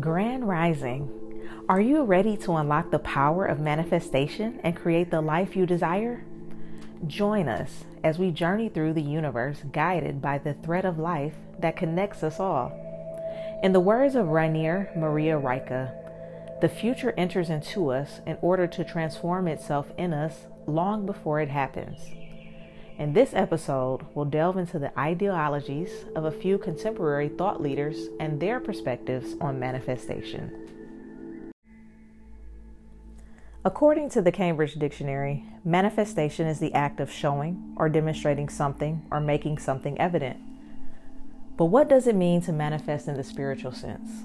Grand 0.00 0.46
Rising. 0.46 1.10
Are 1.70 1.80
you 1.80 2.02
ready 2.04 2.36
to 2.38 2.56
unlock 2.56 2.90
the 2.90 2.98
power 2.98 3.46
of 3.46 3.60
manifestation 3.60 4.60
and 4.62 4.76
create 4.76 5.10
the 5.10 5.22
life 5.22 5.56
you 5.56 5.64
desire? 5.64 6.22
Join 7.06 7.48
us 7.48 7.84
as 8.04 8.18
we 8.18 8.30
journey 8.30 8.68
through 8.68 8.92
the 8.92 9.00
universe 9.00 9.62
guided 9.72 10.20
by 10.20 10.36
the 10.36 10.52
thread 10.52 10.84
of 10.84 10.98
life 10.98 11.32
that 11.60 11.78
connects 11.78 12.22
us 12.22 12.38
all. 12.38 12.72
In 13.62 13.72
the 13.72 13.80
words 13.80 14.16
of 14.16 14.28
Rainer 14.28 14.90
Maria 14.94 15.38
Rilke, 15.38 15.88
the 16.60 16.68
future 16.68 17.14
enters 17.16 17.48
into 17.48 17.90
us 17.90 18.20
in 18.26 18.36
order 18.42 18.66
to 18.66 18.84
transform 18.84 19.48
itself 19.48 19.90
in 19.96 20.12
us 20.12 20.44
long 20.66 21.06
before 21.06 21.40
it 21.40 21.48
happens. 21.48 22.00
In 22.98 23.12
this 23.12 23.34
episode, 23.34 24.06
we'll 24.14 24.24
delve 24.24 24.56
into 24.56 24.78
the 24.78 24.98
ideologies 24.98 26.06
of 26.14 26.24
a 26.24 26.30
few 26.30 26.56
contemporary 26.56 27.28
thought 27.28 27.60
leaders 27.60 28.08
and 28.18 28.40
their 28.40 28.58
perspectives 28.58 29.34
on 29.38 29.60
manifestation. 29.60 31.52
According 33.66 34.08
to 34.10 34.22
the 34.22 34.32
Cambridge 34.32 34.76
Dictionary, 34.76 35.44
manifestation 35.62 36.46
is 36.46 36.58
the 36.58 36.72
act 36.72 36.98
of 36.98 37.10
showing 37.10 37.74
or 37.76 37.90
demonstrating 37.90 38.48
something 38.48 39.04
or 39.10 39.20
making 39.20 39.58
something 39.58 40.00
evident. 40.00 40.38
But 41.58 41.66
what 41.66 41.90
does 41.90 42.06
it 42.06 42.14
mean 42.14 42.40
to 42.42 42.52
manifest 42.52 43.08
in 43.08 43.14
the 43.14 43.24
spiritual 43.24 43.72
sense? 43.72 44.22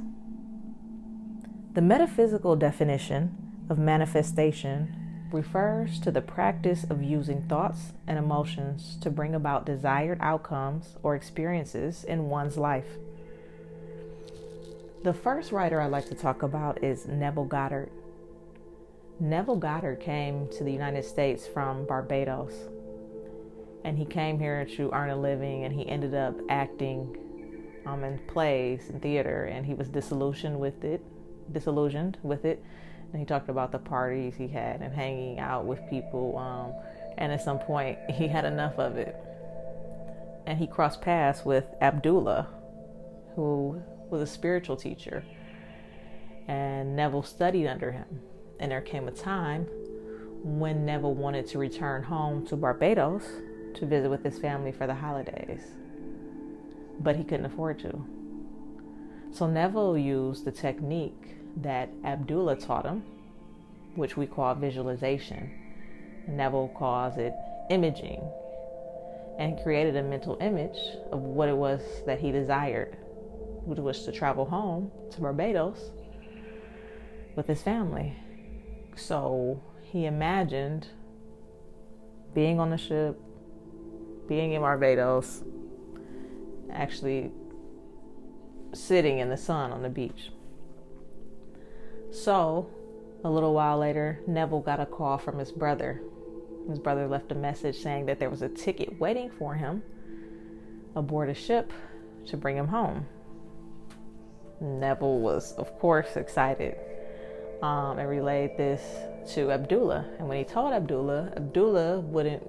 The 1.73 1.81
metaphysical 1.81 2.55
definition 2.55 3.35
of 3.69 3.77
manifestation 3.77 5.00
refers 5.33 5.99
to 5.99 6.11
the 6.11 6.21
practice 6.21 6.83
of 6.89 7.03
using 7.03 7.43
thoughts 7.43 7.93
and 8.07 8.17
emotions 8.17 8.97
to 9.01 9.09
bring 9.09 9.33
about 9.35 9.65
desired 9.65 10.17
outcomes 10.21 10.95
or 11.03 11.15
experiences 11.15 12.03
in 12.03 12.29
one's 12.29 12.57
life. 12.57 12.97
The 15.03 15.13
first 15.13 15.51
writer 15.51 15.81
I'd 15.81 15.91
like 15.91 16.07
to 16.09 16.15
talk 16.15 16.43
about 16.43 16.83
is 16.83 17.07
Neville 17.07 17.45
Goddard. 17.45 17.89
Neville 19.19 19.55
Goddard 19.55 19.99
came 19.99 20.47
to 20.49 20.63
the 20.63 20.71
United 20.71 21.05
States 21.05 21.47
from 21.47 21.85
Barbados. 21.85 22.53
And 23.83 23.97
he 23.97 24.05
came 24.05 24.39
here 24.39 24.63
to 24.77 24.91
earn 24.93 25.09
a 25.09 25.15
living 25.15 25.63
and 25.63 25.73
he 25.73 25.87
ended 25.87 26.13
up 26.13 26.35
acting 26.49 27.17
um, 27.87 28.03
in 28.03 28.19
plays 28.27 28.89
and 28.89 29.01
theater 29.01 29.45
and 29.45 29.65
he 29.65 29.73
was 29.73 29.89
disillusioned 29.89 30.59
with 30.59 30.83
it, 30.83 31.01
disillusioned 31.51 32.19
with 32.21 32.45
it 32.45 32.63
he 33.19 33.25
talked 33.25 33.49
about 33.49 33.71
the 33.71 33.79
parties 33.79 34.35
he 34.37 34.47
had 34.47 34.81
and 34.81 34.93
hanging 34.93 35.39
out 35.39 35.65
with 35.65 35.79
people. 35.89 36.37
Um, 36.37 36.73
and 37.17 37.31
at 37.31 37.41
some 37.41 37.59
point, 37.59 37.97
he 38.09 38.27
had 38.27 38.45
enough 38.45 38.79
of 38.79 38.97
it. 38.97 39.15
And 40.45 40.57
he 40.57 40.67
crossed 40.67 41.01
paths 41.01 41.45
with 41.45 41.65
Abdullah, 41.81 42.47
who 43.35 43.81
was 44.09 44.21
a 44.21 44.27
spiritual 44.27 44.75
teacher. 44.75 45.23
And 46.47 46.95
Neville 46.95 47.23
studied 47.23 47.67
under 47.67 47.91
him. 47.91 48.21
And 48.59 48.71
there 48.71 48.81
came 48.81 49.07
a 49.07 49.11
time 49.11 49.67
when 50.43 50.85
Neville 50.85 51.13
wanted 51.13 51.47
to 51.47 51.57
return 51.59 52.03
home 52.03 52.45
to 52.47 52.55
Barbados 52.55 53.23
to 53.75 53.85
visit 53.85 54.09
with 54.09 54.23
his 54.23 54.39
family 54.39 54.71
for 54.71 54.87
the 54.87 54.95
holidays. 54.95 55.61
But 56.99 57.15
he 57.15 57.23
couldn't 57.23 57.45
afford 57.45 57.79
to. 57.79 58.05
So 59.31 59.47
Neville 59.47 59.97
used 59.97 60.45
the 60.45 60.51
technique 60.51 61.35
that 61.57 61.89
Abdullah 62.03 62.55
taught 62.55 62.85
him, 62.85 63.03
which 63.95 64.17
we 64.17 64.25
call 64.25 64.55
visualization. 64.55 65.51
Neville 66.27 66.71
calls 66.77 67.17
it 67.17 67.33
imaging, 67.69 68.21
and 69.39 69.61
created 69.63 69.95
a 69.95 70.03
mental 70.03 70.37
image 70.41 70.77
of 71.11 71.21
what 71.21 71.49
it 71.49 71.55
was 71.55 71.81
that 72.05 72.19
he 72.19 72.31
desired, 72.31 72.97
which 73.65 73.79
was 73.79 74.03
to 74.05 74.11
travel 74.11 74.45
home 74.45 74.91
to 75.11 75.21
Barbados 75.21 75.91
with 77.35 77.47
his 77.47 77.61
family. 77.61 78.15
So 78.95 79.61
he 79.81 80.05
imagined 80.05 80.87
being 82.33 82.59
on 82.59 82.69
the 82.69 82.77
ship, 82.77 83.19
being 84.27 84.53
in 84.53 84.61
Barbados, 84.61 85.43
actually 86.71 87.31
sitting 88.73 89.19
in 89.19 89.29
the 89.29 89.37
sun 89.37 89.71
on 89.71 89.81
the 89.81 89.89
beach. 89.89 90.31
So, 92.11 92.69
a 93.23 93.29
little 93.29 93.53
while 93.53 93.77
later, 93.77 94.19
Neville 94.27 94.59
got 94.59 94.79
a 94.79 94.85
call 94.85 95.17
from 95.17 95.39
his 95.39 95.51
brother. 95.51 96.01
His 96.69 96.77
brother 96.77 97.07
left 97.07 97.31
a 97.31 97.35
message 97.35 97.77
saying 97.77 98.05
that 98.07 98.19
there 98.19 98.29
was 98.29 98.41
a 98.41 98.49
ticket 98.49 98.99
waiting 98.99 99.31
for 99.31 99.55
him 99.55 99.81
aboard 100.95 101.29
a 101.29 101.33
ship 101.33 101.71
to 102.27 102.37
bring 102.37 102.57
him 102.57 102.67
home. 102.67 103.05
Neville 104.59 105.19
was, 105.19 105.53
of 105.53 105.79
course, 105.79 106.17
excited 106.17 106.75
um, 107.61 107.97
and 107.97 108.09
relayed 108.09 108.57
this 108.57 108.81
to 109.33 109.51
Abdullah. 109.51 110.05
And 110.19 110.27
when 110.27 110.37
he 110.37 110.43
told 110.43 110.73
Abdullah, 110.73 111.31
Abdullah 111.35 112.01
wouldn't 112.01 112.45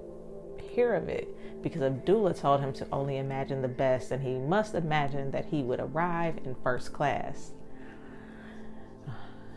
hear 0.61 0.93
of 0.93 1.07
it 1.07 1.27
because 1.61 1.81
Abdullah 1.81 2.33
told 2.33 2.59
him 2.59 2.73
to 2.73 2.87
only 2.91 3.17
imagine 3.17 3.61
the 3.61 3.67
best 3.67 4.11
and 4.11 4.21
he 4.21 4.35
must 4.35 4.75
imagine 4.75 5.31
that 5.31 5.45
he 5.45 5.63
would 5.63 5.79
arrive 5.79 6.37
in 6.43 6.55
first 6.55 6.91
class. 6.91 7.53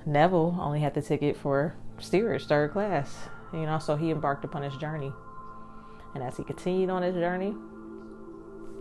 Neville 0.07 0.57
only 0.61 0.79
had 0.81 0.95
the 0.95 1.03
ticket 1.03 1.37
for 1.37 1.75
steerage, 1.99 2.47
third 2.47 2.71
class. 2.71 3.29
You 3.53 3.67
know, 3.67 3.81
so 3.81 3.97
he 3.97 4.11
embarked 4.11 4.45
upon 4.45 4.63
his 4.63 4.77
journey. 4.77 5.13
And 6.15 6.23
as 6.23 6.37
he 6.37 6.45
continued 6.45 6.91
on 6.91 7.03
his 7.03 7.15
journey, 7.15 7.55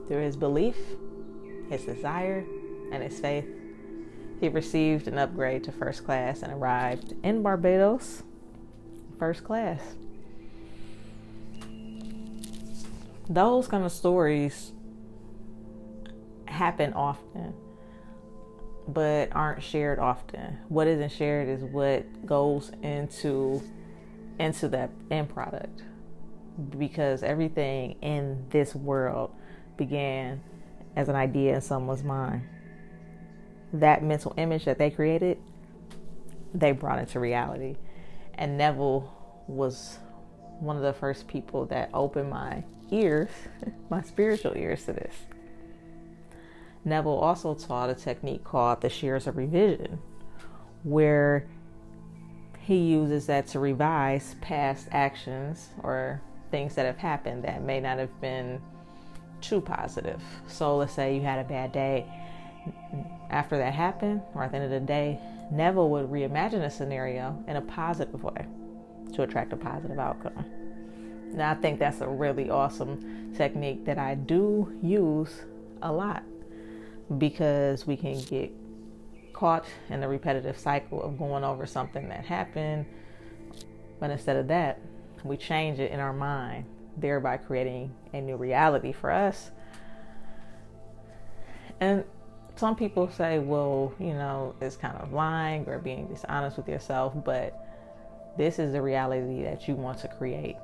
through 0.07 0.21
his 0.21 0.37
belief, 0.37 0.77
his 1.69 1.83
desire, 1.83 2.45
and 2.91 3.01
his 3.01 3.19
faith, 3.19 3.47
he 4.39 4.49
received 4.49 5.07
an 5.07 5.17
upgrade 5.17 5.63
to 5.63 5.71
first 5.71 6.05
class 6.05 6.43
and 6.43 6.53
arrived 6.53 7.15
in 7.23 7.41
Barbados, 7.41 8.21
first 9.17 9.43
class. 9.43 9.81
Those 13.27 13.67
kind 13.67 13.83
of 13.83 13.91
stories 13.91 14.73
happen 16.45 16.93
often 16.93 17.55
but 18.87 19.35
aren't 19.35 19.63
shared 19.63 19.99
often. 19.99 20.59
What 20.69 20.87
isn't 20.87 21.11
shared 21.11 21.47
is 21.47 21.63
what 21.63 22.25
goes 22.25 22.71
into 22.81 23.61
into 24.39 24.67
that 24.69 24.89
end 25.09 25.29
product. 25.29 25.83
Because 26.77 27.23
everything 27.23 27.97
in 28.01 28.45
this 28.49 28.75
world 28.75 29.31
began 29.77 30.41
as 30.95 31.09
an 31.09 31.15
idea 31.15 31.55
in 31.55 31.61
someone's 31.61 32.03
mind. 32.03 32.43
That 33.73 34.03
mental 34.03 34.33
image 34.37 34.65
that 34.65 34.77
they 34.77 34.89
created, 34.89 35.37
they 36.53 36.71
brought 36.71 36.99
into 36.99 37.19
reality. 37.19 37.75
And 38.35 38.57
Neville 38.57 39.11
was 39.47 39.99
one 40.59 40.77
of 40.77 40.83
the 40.83 40.93
first 40.93 41.27
people 41.27 41.65
that 41.65 41.89
opened 41.93 42.29
my 42.29 42.63
ears, 42.91 43.29
my 43.89 44.01
spiritual 44.01 44.55
ears 44.55 44.85
to 44.85 44.93
this. 44.93 45.15
Neville 46.85 47.17
also 47.17 47.55
taught 47.55 47.89
a 47.89 47.95
technique 47.95 48.43
called 48.43 48.81
the 48.81 48.89
shears 48.89 49.25
of 49.25 49.37
revision, 49.37 49.99
where 50.83 51.47
he 52.59 52.77
uses 52.77 53.25
that 53.25 53.47
to 53.47 53.59
revise 53.59 54.35
past 54.41 54.87
actions 54.91 55.69
or 55.83 56.21
things 56.51 56.75
that 56.75 56.85
have 56.85 56.97
happened 56.97 57.43
that 57.43 57.63
may 57.63 57.79
not 57.79 57.97
have 57.97 58.21
been 58.21 58.61
too 59.41 59.61
positive. 59.61 60.21
So 60.47 60.77
let's 60.77 60.93
say 60.93 61.15
you 61.15 61.21
had 61.21 61.43
a 61.43 61.47
bad 61.47 61.71
day. 61.71 62.05
After 63.29 63.57
that 63.57 63.73
happened, 63.73 64.21
or 64.33 64.43
at 64.43 64.51
the 64.51 64.57
end 64.57 64.65
of 64.65 64.71
the 64.71 64.79
day, 64.79 65.19
Neville 65.51 65.89
would 65.89 66.07
reimagine 66.09 66.63
a 66.63 66.69
scenario 66.69 67.43
in 67.47 67.55
a 67.55 67.61
positive 67.61 68.23
way 68.23 68.45
to 69.13 69.23
attract 69.23 69.53
a 69.53 69.57
positive 69.57 69.99
outcome. 69.99 70.45
Now, 71.33 71.51
I 71.51 71.55
think 71.55 71.79
that's 71.79 72.01
a 72.01 72.07
really 72.07 72.49
awesome 72.49 73.33
technique 73.35 73.85
that 73.85 73.97
I 73.97 74.15
do 74.15 74.77
use 74.81 75.43
a 75.81 75.91
lot 75.91 76.23
because 77.17 77.85
we 77.85 77.97
can 77.97 78.21
get 78.23 78.51
caught 79.33 79.65
in 79.89 79.99
the 79.99 80.07
repetitive 80.07 80.57
cycle 80.57 81.03
of 81.03 81.17
going 81.17 81.43
over 81.43 81.65
something 81.65 82.09
that 82.09 82.25
happened. 82.25 82.85
But 83.99 84.09
instead 84.09 84.37
of 84.37 84.47
that, 84.47 84.79
we 85.23 85.37
change 85.37 85.79
it 85.79 85.91
in 85.91 85.99
our 85.99 86.13
mind, 86.13 86.65
thereby 86.97 87.37
creating 87.37 87.93
a 88.13 88.21
new 88.21 88.37
reality 88.37 88.91
for 88.91 89.11
us. 89.11 89.51
And 91.79 92.03
some 92.55 92.75
people 92.75 93.09
say, 93.09 93.39
well, 93.39 93.93
you 93.99 94.13
know, 94.13 94.55
it's 94.61 94.77
kind 94.77 94.97
of 94.97 95.11
lying 95.11 95.67
or 95.67 95.79
being 95.79 96.07
dishonest 96.07 96.57
with 96.57 96.69
yourself, 96.69 97.13
but 97.25 97.67
this 98.37 98.59
is 98.59 98.71
the 98.71 98.81
reality 98.81 99.43
that 99.43 99.67
you 99.67 99.75
want 99.75 99.99
to 99.99 100.07
create. 100.07 100.55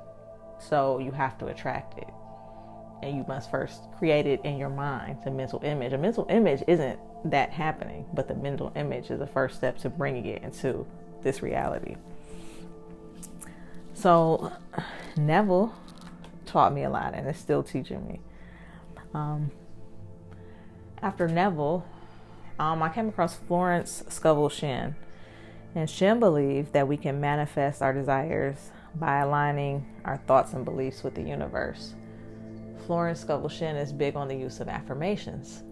So 0.58 0.98
you 0.98 1.10
have 1.10 1.36
to 1.38 1.46
attract 1.46 1.98
it 1.98 2.08
and 3.02 3.16
you 3.16 3.24
must 3.28 3.50
first 3.50 3.82
create 3.98 4.26
it 4.26 4.40
in 4.44 4.56
your 4.56 4.68
mind 4.68 5.18
the 5.24 5.30
mental 5.30 5.60
image 5.64 5.92
a 5.92 5.98
mental 5.98 6.26
image 6.30 6.62
isn't 6.66 6.98
that 7.24 7.50
happening 7.50 8.04
but 8.14 8.28
the 8.28 8.34
mental 8.34 8.72
image 8.76 9.10
is 9.10 9.18
the 9.18 9.26
first 9.26 9.56
step 9.56 9.78
to 9.78 9.88
bringing 9.88 10.26
it 10.26 10.42
into 10.42 10.86
this 11.22 11.42
reality 11.42 11.96
so 13.94 14.52
neville 15.16 15.74
taught 16.46 16.72
me 16.72 16.84
a 16.84 16.90
lot 16.90 17.14
and 17.14 17.28
is 17.28 17.36
still 17.36 17.62
teaching 17.62 18.06
me 18.06 18.20
um, 19.14 19.50
after 21.02 21.28
neville 21.28 21.84
um, 22.62 22.80
I 22.82 22.90
came 22.90 23.08
across 23.08 23.34
Florence 23.34 24.04
Scovel 24.08 24.48
Shinn. 24.48 24.94
And 25.74 25.88
Shinn 25.88 26.20
believed 26.20 26.72
that 26.74 26.86
we 26.86 26.96
can 26.96 27.20
manifest 27.20 27.82
our 27.82 27.92
desires 27.92 28.70
by 28.94 29.18
aligning 29.18 29.86
our 30.04 30.18
thoughts 30.18 30.52
and 30.52 30.64
beliefs 30.64 31.02
with 31.02 31.14
the 31.14 31.22
universe. 31.22 31.94
Florence 32.92 33.20
Scovel 33.20 33.48
Shinn 33.48 33.76
is 33.76 33.90
big 33.90 34.16
on 34.16 34.28
the 34.28 34.34
use 34.34 34.60
of 34.60 34.68
affirmations. 34.68 35.62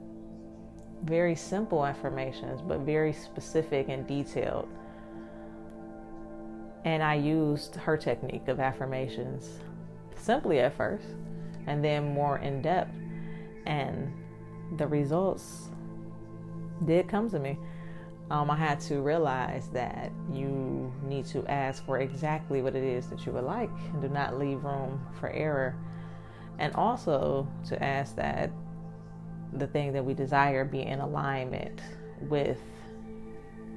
Very 1.05 1.35
simple 1.35 1.85
affirmations, 1.85 2.63
but 2.63 2.79
very 2.81 3.13
specific 3.13 3.91
and 3.91 4.07
detailed. 4.07 4.67
And 6.87 7.03
I 7.03 7.17
used 7.17 7.75
her 7.75 7.99
technique 7.99 8.49
of 8.49 8.59
affirmations 8.59 9.59
simply 10.17 10.61
at 10.61 10.75
first 10.75 11.05
and 11.67 11.85
then 11.85 12.15
more 12.15 12.39
in 12.39 12.63
depth. 12.63 12.95
And 13.67 14.11
the 14.79 14.87
results 14.87 15.69
did 16.87 17.07
come 17.07 17.29
to 17.33 17.39
me. 17.39 17.59
Um, 18.31 18.51
I 18.51 18.57
had 18.57 18.81
to 18.89 19.03
realize 19.03 19.69
that 19.75 20.11
you 20.33 20.91
need 21.03 21.27
to 21.27 21.47
ask 21.49 21.85
for 21.85 21.99
exactly 21.99 22.63
what 22.63 22.75
it 22.75 22.83
is 22.83 23.11
that 23.11 23.27
you 23.27 23.33
would 23.33 23.45
like 23.45 23.69
and 23.93 24.01
do 24.01 24.09
not 24.09 24.39
leave 24.39 24.65
room 24.65 25.07
for 25.21 25.29
error. 25.29 25.77
And 26.61 26.75
also 26.77 27.49
to 27.69 27.83
ask 27.83 28.15
that 28.17 28.51
the 29.53 29.67
thing 29.67 29.93
that 29.95 30.05
we 30.05 30.15
desire 30.15 30.65
be 30.65 30.83
in 30.83 31.01
alignment 31.01 31.81
with 32.29 32.61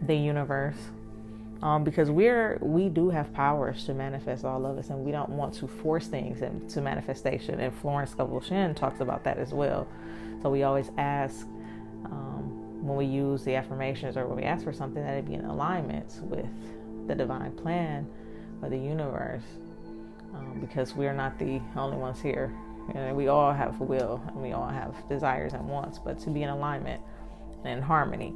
the 0.06 0.16
universe 0.16 0.78
um, 1.64 1.86
because 1.86 2.12
we're 2.12 2.58
we 2.60 2.90
do 2.90 3.10
have 3.10 3.34
powers 3.34 3.86
to 3.86 3.94
manifest 3.94 4.44
all 4.44 4.66
of 4.66 4.78
us, 4.78 4.90
and 4.90 5.00
we 5.00 5.14
don't 5.14 5.30
want 5.30 5.54
to 5.56 5.68
force 5.68 6.08
things 6.08 6.42
into 6.42 6.82
manifestation. 6.82 7.62
And 7.62 7.74
Florence 7.74 8.12
Scovel 8.12 8.42
Shinn 8.42 8.76
talks 8.76 9.00
about 9.00 9.24
that 9.24 9.38
as 9.38 9.54
well. 9.54 9.88
So 10.42 10.50
we 10.50 10.64
always 10.64 10.92
ask 10.98 11.48
um, 12.04 12.86
when 12.86 12.98
we 12.98 13.06
use 13.06 13.46
the 13.46 13.56
affirmations 13.56 14.18
or 14.18 14.28
when 14.28 14.36
we 14.36 14.44
ask 14.44 14.66
for 14.66 14.74
something 14.74 15.02
that 15.02 15.14
it 15.14 15.26
be 15.26 15.36
in 15.36 15.46
alignment 15.46 16.20
with 16.24 16.50
the 17.08 17.16
divine 17.16 17.54
plan 17.54 18.10
or 18.62 18.68
the 18.70 18.78
universe, 18.78 19.44
um, 20.34 20.58
because 20.60 20.94
we're 20.96 21.14
not 21.14 21.40
the 21.40 21.62
only 21.78 21.96
ones 21.96 22.20
here. 22.20 22.54
And 22.94 23.16
we 23.16 23.28
all 23.28 23.54
have 23.54 23.80
will 23.80 24.22
and 24.28 24.42
we 24.42 24.52
all 24.52 24.68
have 24.68 24.96
desires 25.08 25.54
and 25.54 25.68
wants, 25.68 26.00
but 26.00 26.20
to 26.20 26.30
be 26.30 26.44
in 26.44 26.50
alignment 26.50 27.02
and 27.64 27.78
in 27.78 27.82
harmony. 27.82 28.34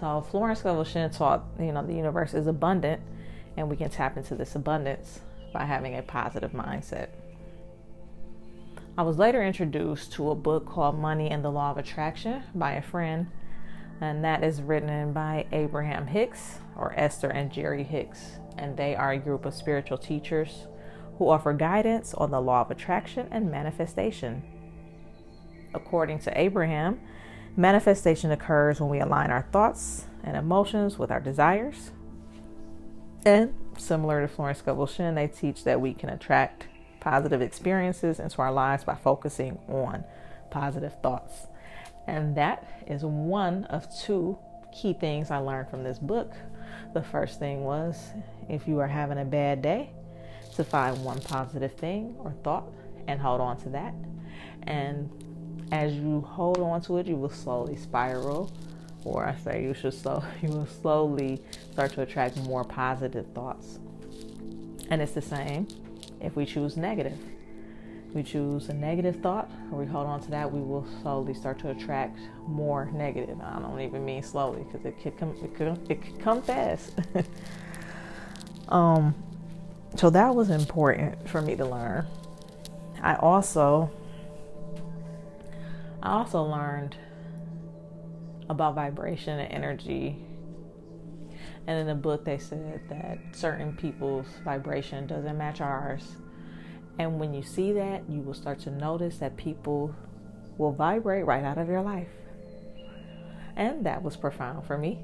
So 0.00 0.20
Florence 0.30 0.60
Scovel 0.60 0.84
taught, 1.10 1.44
you 1.58 1.72
know, 1.72 1.84
the 1.84 1.94
universe 1.94 2.34
is 2.34 2.46
abundant 2.46 3.02
and 3.56 3.68
we 3.68 3.76
can 3.76 3.90
tap 3.90 4.16
into 4.16 4.36
this 4.36 4.54
abundance 4.54 5.20
by 5.52 5.64
having 5.64 5.96
a 5.96 6.02
positive 6.02 6.52
mindset. 6.52 7.08
I 8.96 9.02
was 9.02 9.18
later 9.18 9.44
introduced 9.44 10.12
to 10.14 10.30
a 10.30 10.34
book 10.34 10.66
called 10.66 10.98
Money 10.98 11.30
and 11.30 11.44
the 11.44 11.50
Law 11.50 11.70
of 11.70 11.78
Attraction 11.78 12.42
by 12.54 12.72
a 12.72 12.82
friend, 12.82 13.28
and 14.00 14.24
that 14.24 14.42
is 14.42 14.60
written 14.60 15.12
by 15.12 15.46
Abraham 15.52 16.06
Hicks 16.08 16.58
or 16.76 16.92
Esther 16.96 17.28
and 17.28 17.50
Jerry 17.50 17.84
Hicks, 17.84 18.38
and 18.58 18.76
they 18.76 18.94
are 18.94 19.12
a 19.12 19.18
group 19.18 19.44
of 19.44 19.54
spiritual 19.54 19.98
teachers 19.98 20.66
who 21.18 21.28
offer 21.28 21.52
guidance 21.52 22.14
on 22.14 22.30
the 22.30 22.40
law 22.40 22.60
of 22.60 22.70
attraction 22.70 23.28
and 23.30 23.50
manifestation. 23.50 24.42
According 25.74 26.20
to 26.20 26.40
Abraham, 26.40 27.00
Manifestation 27.58 28.30
occurs 28.30 28.80
when 28.80 28.88
we 28.88 29.00
align 29.00 29.32
our 29.32 29.42
thoughts 29.50 30.04
and 30.22 30.36
emotions 30.36 30.96
with 30.96 31.10
our 31.10 31.18
desires. 31.18 31.90
And 33.26 33.52
similar 33.76 34.20
to 34.20 34.28
Florence 34.28 34.60
Scovel 34.60 34.86
Shinn, 34.86 35.16
they 35.16 35.26
teach 35.26 35.64
that 35.64 35.80
we 35.80 35.92
can 35.92 36.08
attract 36.08 36.68
positive 37.00 37.42
experiences 37.42 38.20
into 38.20 38.40
our 38.40 38.52
lives 38.52 38.84
by 38.84 38.94
focusing 38.94 39.58
on 39.66 40.04
positive 40.52 40.94
thoughts. 41.02 41.48
And 42.06 42.36
that 42.36 42.84
is 42.86 43.02
one 43.02 43.64
of 43.64 43.88
two 44.04 44.38
key 44.72 44.92
things 44.92 45.32
I 45.32 45.38
learned 45.38 45.68
from 45.68 45.82
this 45.82 45.98
book. 45.98 46.34
The 46.94 47.02
first 47.02 47.38
thing 47.38 47.64
was 47.64 48.12
if 48.48 48.66
you 48.66 48.78
are 48.78 48.86
having 48.86 49.18
a 49.18 49.24
bad 49.24 49.62
day, 49.62 49.90
to 50.58 50.64
find 50.64 51.04
one 51.04 51.20
positive 51.20 51.72
thing 51.74 52.16
or 52.18 52.32
thought 52.42 52.66
and 53.06 53.20
hold 53.20 53.40
on 53.40 53.56
to 53.58 53.68
that. 53.68 53.94
And 54.64 55.08
as 55.70 55.94
you 55.94 56.20
hold 56.22 56.58
on 56.58 56.80
to 56.82 56.98
it, 56.98 57.06
you 57.06 57.14
will 57.14 57.30
slowly 57.30 57.76
spiral, 57.76 58.50
or 59.04 59.24
I 59.24 59.36
say 59.36 59.62
you 59.62 59.72
should 59.72 59.94
slow, 59.94 60.24
you 60.42 60.48
will 60.48 60.66
slowly 60.66 61.40
start 61.70 61.92
to 61.92 62.02
attract 62.02 62.36
more 62.38 62.64
positive 62.64 63.26
thoughts. 63.34 63.78
And 64.90 65.00
it's 65.00 65.12
the 65.12 65.22
same 65.22 65.68
if 66.20 66.34
we 66.34 66.44
choose 66.44 66.76
negative. 66.76 67.18
We 68.14 68.22
choose 68.22 68.68
a 68.68 68.74
negative 68.74 69.16
thought, 69.22 69.50
or 69.70 69.78
we 69.78 69.86
hold 69.86 70.06
on 70.06 70.20
to 70.22 70.30
that, 70.30 70.50
we 70.50 70.60
will 70.60 70.86
slowly 71.02 71.34
start 71.34 71.58
to 71.60 71.70
attract 71.70 72.18
more 72.46 72.90
negative. 72.92 73.38
I 73.42 73.58
don't 73.60 73.80
even 73.80 74.04
mean 74.04 74.22
slowly 74.22 74.64
because 74.64 74.84
it 74.86 75.00
could 75.02 75.18
come, 75.18 75.36
it 75.42 75.54
could, 75.54 75.90
it 75.90 76.02
could 76.02 76.18
come 76.18 76.42
fast. 76.42 76.98
um, 78.68 79.14
so 79.96 80.10
that 80.10 80.34
was 80.34 80.50
important 80.50 81.28
for 81.28 81.42
me 81.42 81.54
to 81.56 81.66
learn. 81.66 82.06
I 83.02 83.14
also 83.16 83.90
I 86.02 86.10
also 86.12 86.42
learned 86.42 86.96
about 88.48 88.74
vibration 88.74 89.38
and 89.38 89.52
energy. 89.52 90.16
And 91.66 91.78
in 91.78 91.86
the 91.86 91.94
book, 91.94 92.24
they 92.24 92.38
said 92.38 92.80
that 92.88 93.18
certain 93.32 93.76
people's 93.76 94.26
vibration 94.44 95.06
doesn't 95.06 95.36
match 95.36 95.60
ours. 95.60 96.16
And 96.98 97.20
when 97.20 97.32
you 97.32 97.42
see 97.42 97.72
that, 97.72 98.02
you 98.08 98.20
will 98.20 98.34
start 98.34 98.58
to 98.60 98.70
notice 98.70 99.18
that 99.18 99.36
people 99.36 99.94
will 100.56 100.72
vibrate 100.72 101.24
right 101.24 101.44
out 101.44 101.58
of 101.58 101.68
your 101.68 101.82
life. 101.82 102.08
And 103.56 103.86
that 103.86 104.02
was 104.02 104.16
profound 104.16 104.66
for 104.66 104.76
me. 104.76 105.00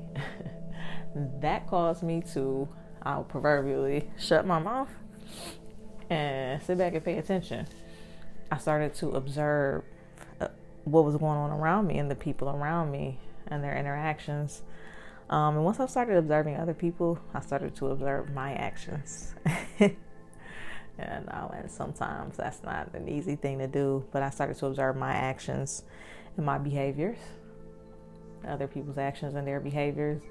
that 1.40 1.66
caused 1.66 2.02
me 2.02 2.22
to, 2.34 2.68
I'll 3.02 3.24
proverbially 3.24 4.10
shut 4.18 4.46
my 4.46 4.58
mouth 4.58 4.90
and 6.10 6.62
sit 6.62 6.78
back 6.78 6.94
and 6.94 7.04
pay 7.04 7.18
attention. 7.18 7.66
I 8.50 8.58
started 8.58 8.94
to 8.96 9.10
observe 9.10 9.84
what 10.84 11.04
was 11.04 11.16
going 11.16 11.38
on 11.38 11.50
around 11.50 11.86
me 11.86 11.98
and 11.98 12.10
the 12.10 12.14
people 12.14 12.48
around 12.48 12.90
me 12.90 13.18
and 13.48 13.62
their 13.62 13.76
interactions. 13.76 14.62
Um, 15.30 15.56
and 15.56 15.64
once 15.64 15.80
I 15.80 15.86
started 15.86 16.16
observing 16.16 16.56
other 16.56 16.74
people, 16.74 17.18
I 17.32 17.40
started 17.40 17.74
to 17.76 17.88
observe 17.88 18.30
my 18.32 18.52
actions. 18.52 19.34
and, 20.98 21.28
uh, 21.28 21.48
and 21.54 21.70
sometimes 21.70 22.36
that's 22.36 22.62
not 22.62 22.94
an 22.94 23.08
easy 23.08 23.36
thing 23.36 23.58
to 23.58 23.66
do, 23.66 24.04
but 24.12 24.22
I 24.22 24.30
started 24.30 24.56
to 24.58 24.66
observe 24.66 24.96
my 24.96 25.12
actions 25.12 25.82
and 26.36 26.46
my 26.46 26.58
behaviors, 26.58 27.18
other 28.46 28.66
people's 28.66 28.98
actions 28.98 29.34
and 29.34 29.46
their 29.46 29.60
behaviors, 29.60 30.22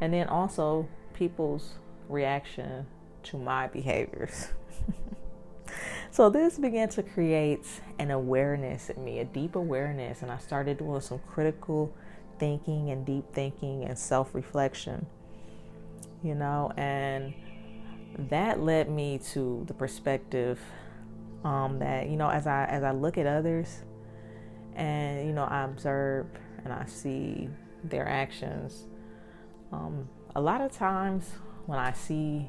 and 0.00 0.12
then 0.12 0.28
also 0.28 0.88
people's 1.14 1.74
reaction 2.08 2.86
to 3.24 3.36
my 3.36 3.66
behaviors. 3.66 4.48
So 6.10 6.30
this 6.30 6.58
began 6.58 6.88
to 6.90 7.02
create 7.02 7.66
an 7.98 8.10
awareness 8.10 8.90
in 8.90 9.04
me, 9.04 9.20
a 9.20 9.24
deep 9.24 9.56
awareness, 9.56 10.22
and 10.22 10.30
I 10.30 10.38
started 10.38 10.78
doing 10.78 11.00
some 11.00 11.20
critical 11.28 11.94
thinking 12.38 12.90
and 12.90 13.04
deep 13.04 13.24
thinking 13.32 13.84
and 13.84 13.98
self-reflection. 13.98 15.06
You 16.22 16.34
know, 16.34 16.72
and 16.76 17.34
that 18.18 18.60
led 18.60 18.90
me 18.90 19.18
to 19.32 19.64
the 19.66 19.74
perspective 19.74 20.58
um, 21.44 21.78
that 21.78 22.08
you 22.08 22.16
know, 22.16 22.28
as 22.28 22.46
I 22.46 22.64
as 22.64 22.82
I 22.82 22.90
look 22.90 23.16
at 23.16 23.26
others, 23.26 23.82
and 24.74 25.26
you 25.26 25.32
know, 25.32 25.44
I 25.44 25.62
observe 25.62 26.26
and 26.64 26.72
I 26.72 26.84
see 26.86 27.48
their 27.84 28.08
actions. 28.08 28.86
Um, 29.72 30.08
a 30.34 30.40
lot 30.40 30.60
of 30.60 30.72
times 30.72 31.30
when 31.66 31.78
I 31.78 31.92
see, 31.92 32.48